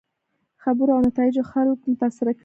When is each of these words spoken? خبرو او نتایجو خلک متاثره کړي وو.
خبرو 0.63 0.91
او 0.95 1.01
نتایجو 1.07 1.43
خلک 1.51 1.77
متاثره 1.91 2.31
کړي 2.33 2.39
وو. 2.39 2.39